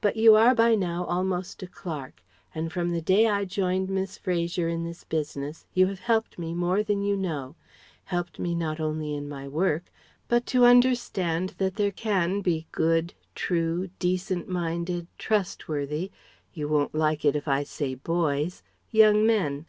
But 0.00 0.16
you 0.16 0.34
are 0.34 0.54
by 0.54 0.74
now 0.74 1.04
almost 1.04 1.62
a 1.62 1.66
clerk, 1.66 2.22
and 2.54 2.72
from 2.72 2.88
the 2.88 3.02
day 3.02 3.28
I 3.28 3.44
joined 3.44 3.90
Miss 3.90 4.16
Fraser 4.16 4.66
in 4.66 4.82
this 4.84 5.04
business, 5.04 5.66
you 5.74 5.88
have 5.88 6.00
helped 6.00 6.38
me 6.38 6.54
more 6.54 6.82
than 6.82 7.02
you 7.02 7.18
know 7.18 7.54
helped 8.04 8.38
me 8.38 8.54
not 8.54 8.80
only 8.80 9.14
in 9.14 9.28
my 9.28 9.46
work, 9.46 9.92
but 10.26 10.46
to 10.46 10.64
understand 10.64 11.50
that 11.58 11.74
there 11.76 11.92
can 11.92 12.40
be 12.40 12.66
good, 12.72 13.12
true, 13.34 13.88
decent 13.98 14.48
minded, 14.48 15.06
trustworthy... 15.18 16.10
you 16.54 16.66
won't 16.66 16.94
like 16.94 17.22
it 17.22 17.36
if 17.36 17.46
I 17.46 17.62
say 17.62 17.94
"boys"... 17.94 18.62
young 18.90 19.26
men. 19.26 19.66